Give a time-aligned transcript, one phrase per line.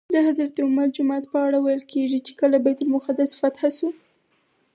[0.15, 3.89] د حضرت عمر جومات په اړه ویل کېږي چې کله بیت المقدس فتح شو.